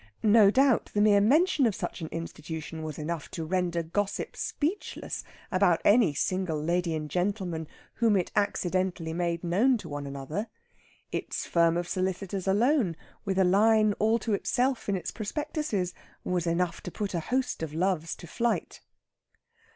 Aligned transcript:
No 0.23 0.49
doubt 0.49 0.89
the 0.95 0.99
mere 0.99 1.21
mention 1.21 1.67
of 1.67 1.75
such 1.75 2.01
an 2.01 2.07
institution 2.07 2.81
was 2.81 2.97
enough 2.97 3.29
to 3.29 3.45
render 3.45 3.83
gossip 3.83 4.35
speechless 4.35 5.23
about 5.51 5.79
any 5.85 6.15
single 6.15 6.59
lady 6.59 6.95
and 6.95 7.07
gentleman 7.07 7.67
whom 7.97 8.17
it 8.17 8.31
accidentally 8.35 9.13
made 9.13 9.43
known 9.43 9.73
one 9.73 9.77
to 9.77 9.95
another. 9.97 10.47
Its 11.11 11.45
firm 11.45 11.77
of 11.77 11.87
Solicitors 11.87 12.47
alone, 12.47 12.95
with 13.25 13.37
a 13.37 13.43
line 13.43 13.93
all 13.99 14.17
to 14.17 14.33
itself 14.33 14.89
in 14.89 14.95
its 14.95 15.11
prospectuses, 15.11 15.93
was 16.23 16.47
enough 16.47 16.81
to 16.81 16.89
put 16.91 17.13
a 17.13 17.19
host 17.19 17.61
of 17.61 17.71
Loves 17.75 18.15
to 18.15 18.25
flight. 18.25 18.81